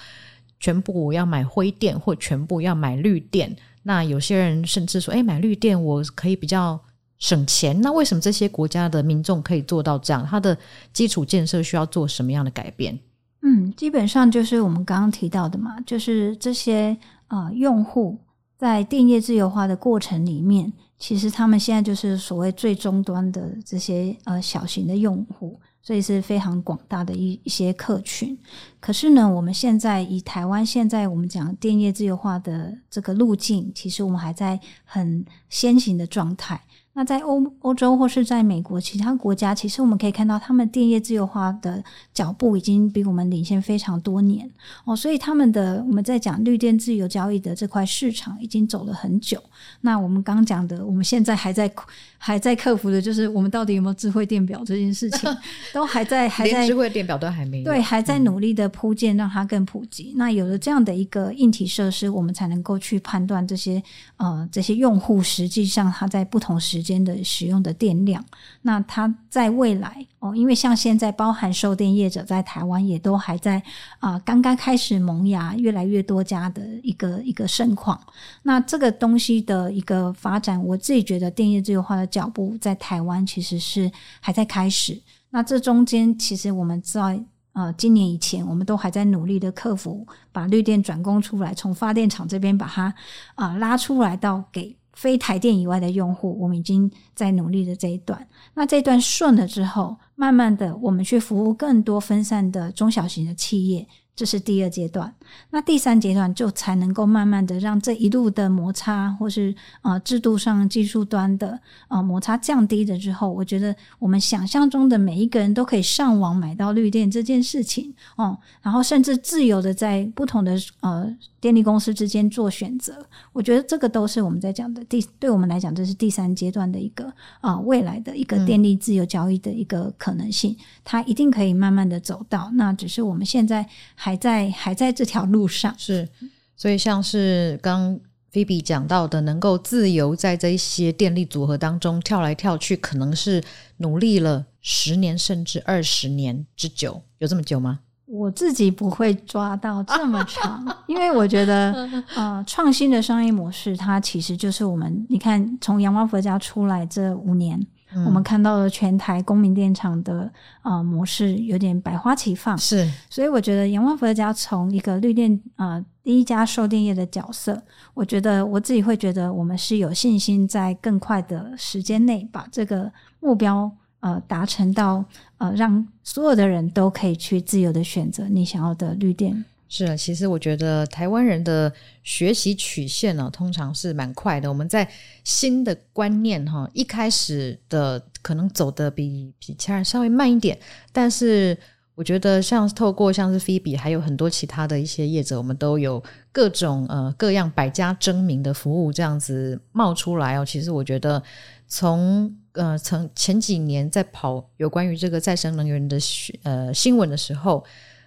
[0.58, 3.56] 全部我要买灰电或全部要买绿电。
[3.84, 6.80] 那有些人甚至说，哎，买绿电我可以比较。
[7.18, 10.26] 省钱，那为什么这些国家的民众可以做到这样？
[10.28, 10.56] 它的
[10.92, 12.98] 基础建设需要做什么样的改变？
[13.42, 16.96] 嗯，基本上就是我们刚刚提到的嘛，就是这些
[17.28, 18.18] 呃用户
[18.56, 28.36] 在电业自由化的过程里面，其实他们现在就是所谓最终端的这些呃小型的用户，所以是非常广大的一一些客群。
[28.80, 36.62] 可是呢，我们现在以台湾现在我们讲电业自由化的这个路径，其实我们还在很先行的状态。
[36.96, 44.48] 那在欧欧洲或是在美国其他国家，其实我们可以看到，他们电业自由化的脚步已经比我们领先非常多年
[44.84, 49.42] 哦，所以他们的我们在讲绿电自由交易的这块市场已经走了很久。
[49.80, 51.68] 那我们刚讲的，我们现在还在
[52.16, 55.36] 还在克服的，就是我们到底有没有智慧电表这件事情，
[55.74, 60.12] 都还在还在智慧电表都还没有对，还在努力的铺建，让它更普及。
[60.14, 63.82] 嗯、那有了这样的一个硬体设施，我们才能够去判断这些
[64.16, 68.22] 呃这些用户实际上他在不同时间的使用的电量，
[68.62, 73.62] 那它在未来哦，因为像现在包含售电业者在台湾也都还在
[73.98, 77.98] 啊，刚刚开始萌芽，越来越多家的一个一个盛况。
[78.42, 85.00] 那这个东西的一个发展，我自己觉得电业自由化的脚步在台湾其实是还在开始。
[85.30, 92.94] 那这中间其实我们在呃今年以前，我们都还在努力的克服，把绿电转供出来，从发电厂这边把它
[93.34, 94.76] 啊、拉出来到给。
[94.94, 98.26] 非台电以外的用户，我们已经在努力的这一段。
[98.54, 105.12] 那这一段顺了之后，慢慢的，我们去服务更多分散的中小型的企业，这是第二阶段，
[105.50, 109.52] 那第三阶段就才能够慢慢的让这一路的摩擦，或是
[109.82, 121.12] 呃制度上技术端的呃摩擦降低了之后，我觉得我们想象中的每一个人都可以上网买到绿电这件事情哦，然后甚至自由的在不同的呃
[121.44, 127.04] 电力公司之间做选择，我觉得这个都是我们在讲的第，对我们来讲这是第三阶段的一个
[127.42, 133.68] 啊、呃、未来的一个电力自由交易的一个可能性，嗯、它一定可以慢慢的走到，那只是我们现在。
[133.96, 136.08] 还在还在这条路上，是，
[136.56, 137.98] 所以像是刚
[138.30, 143.42] 菲比讲到的，能够自由在这一些电力组合当中跳来跳去，可能是
[143.78, 147.80] 努力了十年甚至二十年之久，有这么久吗？
[148.06, 157.60] 我自己不会抓到这么长， 因为我觉得，呃，创新的商业模式，它其实就是我们，你看，从阳光佛家出来这五年。
[158.04, 160.28] 我们看到了全台公民电厂的
[160.62, 167.62] 呃模式有点百花齐放，是，所以我觉得阳光伏特加从一个绿电呃第一家售电业的角色，
[167.94, 172.90] 我觉得我自己会觉得我们是有信心在更快的时间内把这个
[173.20, 173.70] 目标
[174.04, 175.02] 呃达成到
[175.38, 179.42] 呃让所有的人都可以去自由的选择你想要的绿电。
[179.66, 184.48] 是啊，其实我觉得台湾人的学习曲线呢、啊，通常是蛮快的。
[184.48, 184.88] 我们在
[185.24, 190.56] 新的观念哈，一开始的可能走得比比其他人稍微慢一点，
[190.92, 191.56] 但是
[191.96, 200.44] 我觉得像透过像是 Phoebe，还有很多其他的一些业者，我们都有各种呃各样百家争鸣的服务这样子冒出来哦。
[200.44, 201.20] 其实我觉得
[201.66, 205.98] 从呃曾前几年在跑有关于这个再生能源的
[206.42, 207.64] 呃新闻的时候。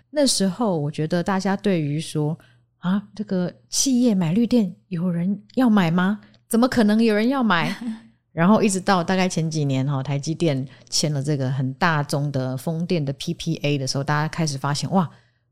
[0.09, 2.35] 那时候，我觉得大家对于说
[2.77, 6.21] 啊，这个企业买绿电，有人要买吗？
[6.47, 7.75] 怎么可能有人要买？
[8.31, 15.07] 然后一直到大概前几年哈，台积电签了这个很大宗的风电的 PPA 的时候，大家开始发现哇，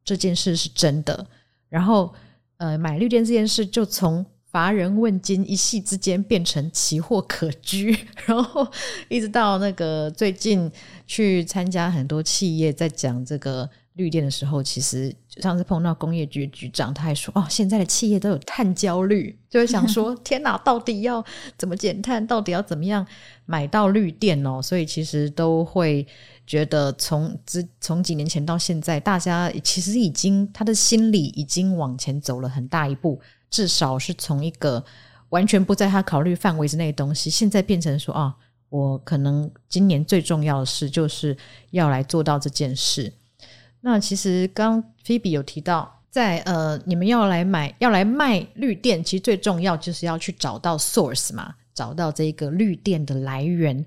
[0.05, 1.27] 这件事是真的。
[1.67, 2.13] 然后
[2.57, 4.25] 呃，买绿电这件事就从
[4.55, 7.93] 乏人问津一夕之间变成奇货可居，
[8.25, 8.65] 然后
[9.09, 10.71] 一直到那个最近
[11.05, 13.69] 去参加很多企业在讲这个。
[13.95, 21.23] 绿电的时候，其实上次碰到工业局局长，他还说：“哦，现在的企业都有碳焦虑，就会想说，天哪，到底要
[21.57, 22.27] 怎么减碳？
[22.27, 23.07] 到底要怎么样
[23.45, 26.05] 买到绿电哦？”所以其实都会
[26.45, 33.21] 觉得从，之 从几年前到现在，大家其实已经他的心里已经往前走了很大一步，
[33.55, 34.83] 至少是从一个
[35.29, 38.35] 完全不在他考虑范围之内的东西，现在变成说：“啊、
[38.67, 41.37] 我可能今年最重要的事就是
[41.71, 43.13] 要来做到这件事。”
[43.79, 53.85] 那其实刚菲比有提到，在呃，你们要来买、要来卖绿电，其实最重要就是要去找到 source 嘛，找到这个绿电的来源。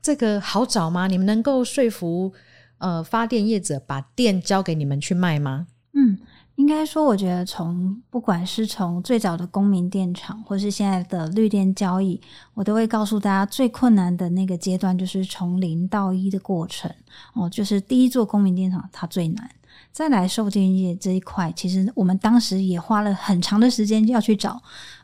[0.00, 1.06] 这个好找吗？
[1.06, 2.32] 你们能够说服
[2.78, 5.66] 呃发电业者把电交给你们去卖吗？
[5.92, 6.18] 嗯。
[6.56, 12.20] 应该说，我觉得从不管是从最早的公民电厂，或是现在的绿电交易，
[12.54, 16.92] 我都会告诉大家，最困难的那个阶段就是从零到一的过程
[17.34, 19.50] 哦，就是第一座公民电厂它最难。
[19.92, 24.60] 再来售电业这一块，其实我们当时也花了很长的时间要去找。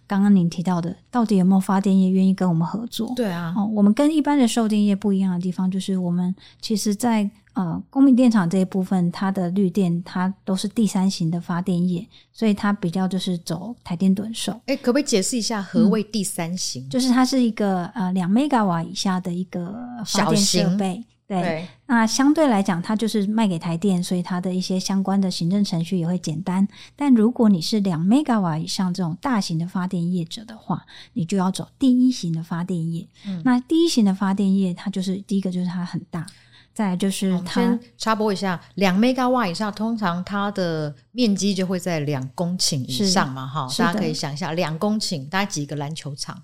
[0.07, 3.13] 刚刚您提到的，到底有没有发电业愿意跟我们合作？
[3.17, 14.53] 对啊，哦，我们跟一般的售电业不一样的地方，就是我们其实在呃公民电厂这一部分，它的绿电它都是第三型的发电业，所以它比较就是走台电趸售。
[14.67, 16.85] 哎，可不可以解释一下何谓第三型？
[16.87, 21.05] 嗯，就是它是一个呃两 mega 瓦以下的一个发电设备。
[21.29, 26.67] 对，对，那相对来讲，它就是卖给台电，所以它的一些相关的行政程序也会简单。
[26.95, 33.09] 但如果你是两 mega 以上这种大型的发电业者的话，你就要走第一型的发电业。
[33.27, 36.25] 嗯，那第一型的发电业，它就是第一个就是它很大，
[36.73, 37.61] 再来就是它。
[37.61, 46.41] 先插播一下，两 mega 以上，通常它的面积就会在两公顷以上嘛，哈，大家可以想一下，两公顷大概几个篮球场。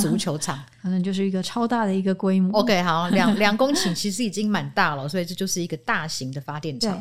[0.00, 2.58] 足球场， 可能就是一个超大的一个规模。
[2.60, 6.98] OK，好， 两两公顷其实已经蛮大了，所以这就是一个大型的发电厂。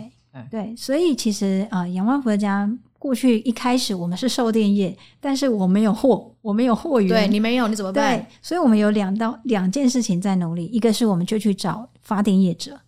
[0.52, 7.10] 对，所以其实啊，阳光佛家过去一开始我们是售电业，但是我没有货，我没有货源。
[7.10, 8.18] 对，你没有，你怎么办？
[8.18, 12.80] 对，所以我们有两到两件事情在努力，一个是我们就去找发电业者。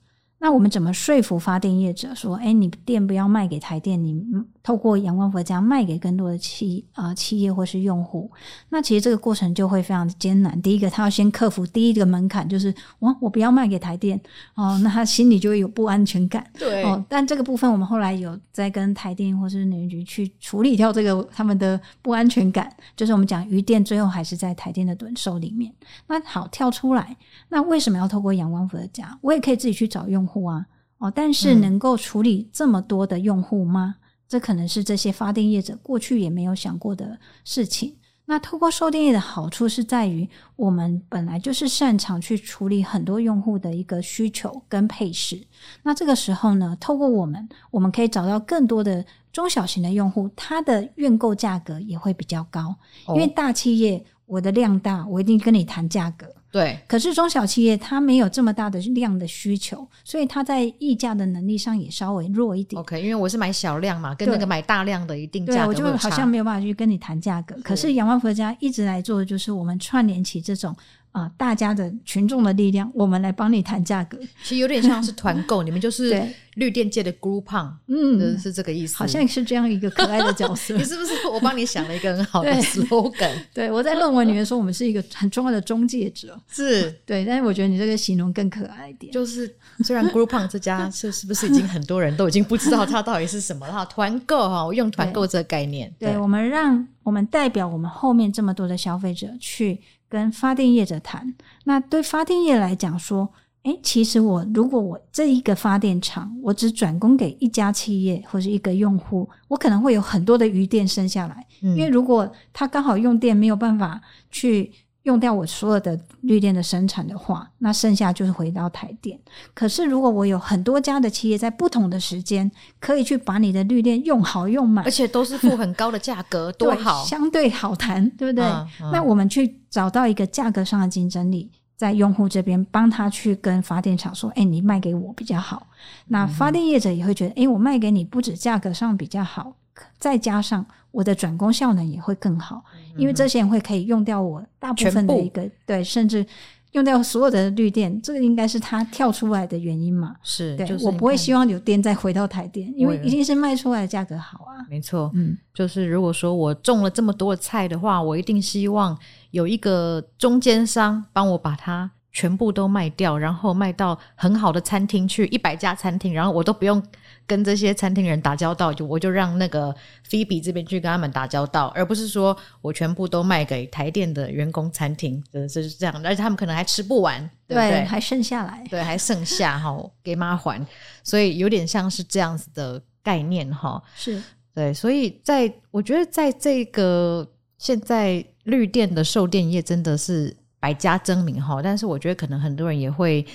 [0.44, 4.26] 那我们怎么说服发电业者说，哎，你电不要卖给台电，你
[4.64, 8.30] 透过阳光佛家卖给更多的企啊、呃、企业或是用户？
[8.70, 10.60] 那其实这个过程就会非常的艰难。
[10.64, 14.20] 第一个，他要先克服第一个门槛，就是我我不要卖给台电
[14.56, 16.44] 哦，那他心里就会有不安全感。
[16.58, 25.72] 对哦，但这个部分我们后来有在跟台电或是能源局去处理掉这个他们的不安全感，就是我们讲余电最后还是在台电的趸售里面。
[26.08, 27.16] 那好，跳出来，
[27.50, 29.16] 那为什么要透过阳光佛家？
[29.22, 30.31] 我也可以自己去找用户。
[30.32, 30.66] 户啊，
[31.00, 33.96] 哦，但是能够处理这么多的用户吗？
[34.28, 37.98] 这可能是这些发电业者过去也没有想过的事情。
[38.26, 45.46] 那透过售电业的好处是在于，我们本来就是擅长去处理很多用户的一个需求跟配饰。
[45.84, 52.74] 那这个时候呢，透过我们，我们可以找到更多的中小型的用户，它的愿购价格也会比较高。
[53.10, 56.26] 因为大企业，我的量大，我一定跟你谈价格。
[56.52, 62.80] 对，可是中小企业它没有这么大的量的需求，所以它在议价的能力上也稍微弱一点。
[62.80, 67.56] OK，因为我是买小量嘛，跟那个买大量的一定价格我就好像没有办法去跟你谈价格。
[67.64, 70.76] 可是阳光伏特家一直来做的就是我们串联起这种。
[71.12, 74.18] 啊、呃，大家的群众的力量，我们来帮你谈价格。
[74.44, 78.96] 其实有点像是团购，你们就 是绿电界的 Groupon，嗯，是这个意思。
[78.96, 80.76] 好像是这样一个可爱的角色。
[80.80, 83.34] 你是不是我帮你想了一个很好的 slogan？
[83.54, 86.40] 对，对我在论文里面说，我们是一个很重要的中介者。
[86.50, 89.12] 是对，但是我觉得你这个形容更可爱一点。
[89.12, 89.54] 就是
[89.84, 93.74] 虽然 Groupon 这家是是不是已经很多人都已经不知道它到底是什么了？
[93.74, 95.94] 哈，团购哈，我用团购这个概念。
[96.00, 99.82] 对，对我们让我们代表我们后面这么多的消费者去。
[100.12, 101.34] 跟发电业者谈，
[101.64, 103.32] 那对发电业来讲说，
[103.64, 114.72] 诶，其实我如果我这一个发电厂，我只转供给一家企业或者一个用户，我可能会有很多的余电剩下来，嗯，因为如果他刚好用电没有办法去。
[115.04, 119.20] 用掉我所有的绿电的生产的话，那剩下就是回到台电。
[119.54, 122.50] 可是如果我有很多家的企业在不同的时间，
[122.80, 128.46] 可以去把你的绿电用好用满，而且都是付很高的价格， 多好，相对好谈，对不对？
[128.46, 135.66] 嗯嗯、那我们去找到一个价格上的竞争力，在用户这边帮他去跟发电厂说：“哎，你卖给我比较好。”
[136.10, 139.56] 那发电业者也会觉得：“哎，我卖给你不止价格上比较好。”
[139.98, 142.64] 再加上我的转供效能也会更好，
[142.98, 146.26] 因为这些人会可以用掉我大部分的一个对，甚至
[146.74, 150.16] 用掉所有的绿电，这个应该是他跳出来的原因嘛？
[150.24, 154.66] 是，对，就是我不会希望有电再回到台电，因为一定是卖出来的价格好啊。
[154.70, 158.98] 没错，嗯，就是如果说我种了这么多的菜的话，我一定希望
[159.32, 166.82] 有一个中间商帮我把它全部都卖掉，然后卖到很好的餐厅去，一百家餐厅，然后我都不用。
[167.28, 177.56] 跟这些餐厅人打交道，就我就让那个菲比这边去跟他们打交道，而不是说我全部都卖给台电的员工餐厅，就是这样，而且他们可能还吃不完，对？
[177.56, 180.66] 对，还剩下来，对，还剩下哈，给妈还，
[181.06, 184.22] 所以有点像是这样子的概念哈，是
[184.54, 187.26] 对，所以在我觉得在这个
[187.58, 193.26] 现在绿电的售电业真的是百家争鸣哈，但是我觉得可能很多人也会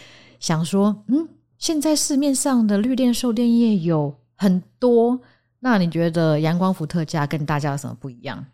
[0.41, 1.29] 想说，嗯。
[1.59, 5.19] 现在市面上的绿电售电业有很多，
[5.61, 8.45] 那你觉得阳光伏特加跟大家有什么不一样？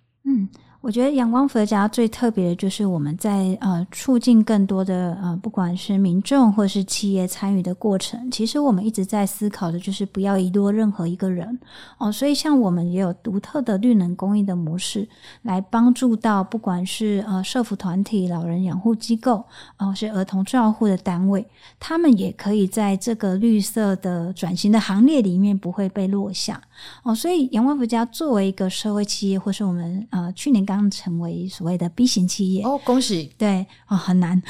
[0.83, 11.57] 我觉得阳光伏特家最特别的就是我们在呃促进更多的呃不管是民众或是企业参与的过程，其实我们一直在思考的就是不要遗落任何一个人。
[11.99, 15.09] 哦，所以像我们也有独特的绿能公益的模式，
[15.43, 19.45] 来帮助到不管是呃社福团体、老人养护机构，
[19.78, 21.47] 哦是儿童照护的单位，
[21.78, 26.61] 他们也可以在这个绿色的转型的行列里面不会被落下。
[27.03, 33.30] 哦，所以阳光福家作为一个社会企业，或是我们呃去年刚刚成为所谓的 B 型企业哦，恭喜！
[33.37, 34.43] 对啊、哦，很难。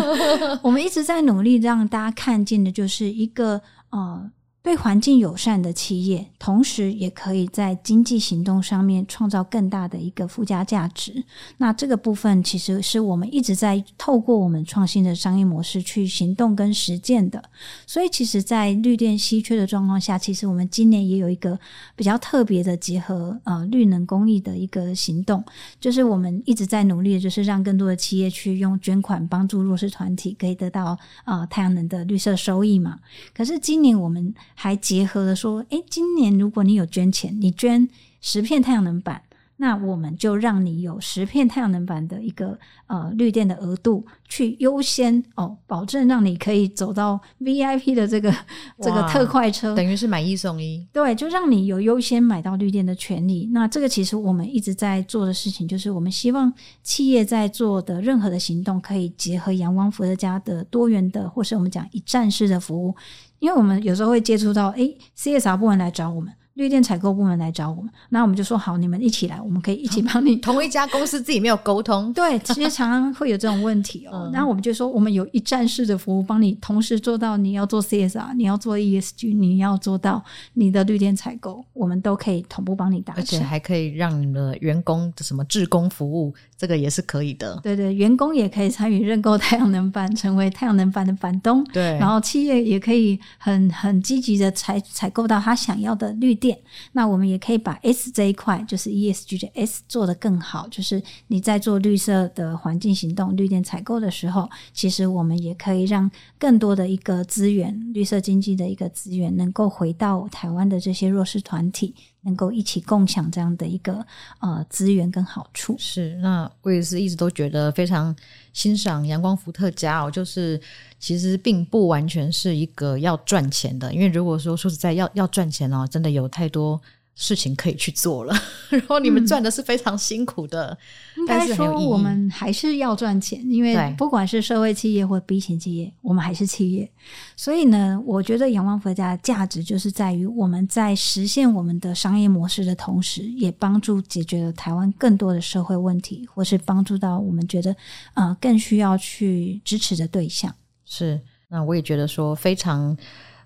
[0.62, 3.60] 我们一直在努力，让大家看见的就是一个
[3.90, 4.30] 呃。
[4.62, 11.24] 对环境友善的企业，同时也可以在经济行动上面创造更大的一个附加价值。
[11.56, 17.42] 那这个部分其实是我们一直在透过我们创新的商业模式去行动跟实践的。
[17.86, 21.58] 所以，其实，在绿电稀缺的状况下，其实我们今年也有一个
[21.96, 25.44] 比较特别的结合呃绿能公益的一个行动，
[25.80, 33.00] 就是我们一直在努力，就是让更多的企业去用捐款帮助弱势团体，可以得到呃太阳能的绿色收益嘛。
[33.34, 34.32] 可是今年我们
[34.62, 37.88] 还结合了说，诶，今年如果你有捐钱，你捐
[38.20, 39.20] 十片太阳能板，
[39.56, 42.56] 那我们就让你有十片太阳能板的一个
[42.86, 48.32] 呃绿电的额度，去优先哦，保证让你可以走到 VIP 的这个
[48.80, 53.50] 这个特快车，等于是买一送一，对，就让你有优先买到绿电的权利。
[53.52, 56.54] 那这个其实我们一直在做的事情，就是我们希望
[56.84, 62.94] 企业在做的任何的行动，可以结合阳光伏特加的多元的，或是我们讲一站式的服务。
[63.42, 64.88] 因为我们有时候会接触到，哎
[65.18, 66.32] ，CSR 部门来找我们。
[66.62, 70.36] 绿电采购部门来找我们，那我们就说好，你们一起来，我们可以一起帮你。
[70.36, 74.30] 同一家公司自己没有沟通，对，其实常常会有这种问题哦。
[74.32, 80.22] 那、嗯、我们就说，我们有一站式的服务，帮你同时做到你要做 CSR，你要做 ESG，你要做到
[80.54, 87.58] 你的绿电采购，我们都可以同步帮你达成，而且还可以让你的员工的什么志工服务，这个也是可以的。
[87.60, 91.64] 对对，员工也可以参与认购太阳能板，成为太阳能板的板东。
[91.72, 96.51] 对，然后企业也可以很很积极的采采购到他想要的绿电。
[96.92, 111.94] 那我们也可以把 S 这一块，就是 ESG 的 S 做得更好，就是你在做绿色的环境行动、绿电采购的时候，其实我们也可以让更多的一个资源，绿色经济的一个资源，能够回到台湾的这些弱势团体。
[112.22, 114.04] 能够一起共享这样的一个
[114.40, 115.76] 呃资源跟好处。
[115.78, 118.14] 是，那我也是一直都觉得非常
[118.52, 120.60] 欣赏阳光伏特加哦，就是
[120.98, 126.80] 其实并不完全是一个要赚钱的，因为如果说说实在要要赚钱哦，真的有太多。
[127.14, 128.34] 事情可以去做了，
[128.70, 130.76] 然后你们赚的是非常辛苦的，
[131.16, 136.90] 应该说我们还是要赚钱，因为不管是社会企业或 B 型企业，我们还是企业。
[137.36, 147.76] 所以呢，我觉得阳光佛家的价值就是在于我们在实现我们的商业模式的同时，也帮助解决了台湾更多的社会问题，或是帮助到我们觉得
[148.14, 150.54] 呃更需要去支持的对象。
[150.86, 152.96] 是，那我也觉得说非常。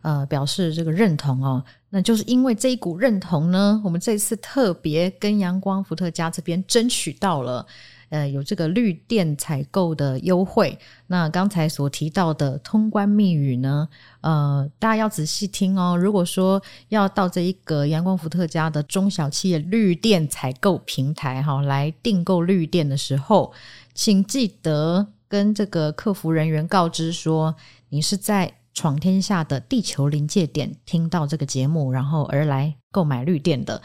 [0.07, 7.67] 呃，表示这个认同哦，那就是因为这一股认同呢，我们这次特别跟阳光伏特加这边争取到了，
[8.11, 10.79] 呃，有这个绿电采购的优惠。
[11.09, 13.89] 那刚才所提到的通关密语呢，
[14.21, 15.97] 呃，大家要仔细听哦。
[15.97, 23.53] 如果说要到这一个阳光伏特加的中小企业绿电采购平台哈，来订购绿电的时候，
[23.93, 27.57] 请记得跟这个客服人员告知说，
[27.89, 28.55] 你是在。
[28.77, 33.81] 闯天下的地球临界点，听到这个节目，然后而来购买绿电的，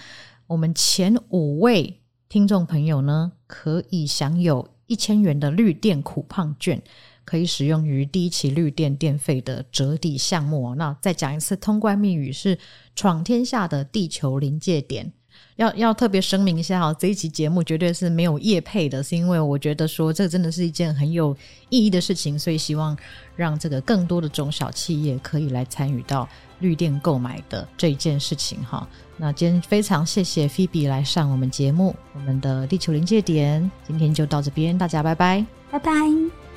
[0.47, 6.83] 我们前五位听众朋友呢，可以享有一千元的绿电苦胖券，
[7.23, 10.75] 可以使用于第一期绿电电费的折抵项目。
[10.75, 12.59] 那再讲一次，通关密语是
[12.93, 15.13] 闯天下的地球临界点。
[15.55, 21.35] 要要特别声明一下哈，这一期节目绝对是没有业配的，是因为我觉得说这真的是一件很有
[21.69, 22.97] 意义的事情，所以希望
[23.35, 26.27] 让这个更多的中小企业可以来参与到
[26.59, 28.87] 绿电购买的这一件事情哈。
[29.17, 36.50] 那今天非常谢谢菲比来上我们节目，我们的地球临界点今天就到这边，大家拜拜，拜拜。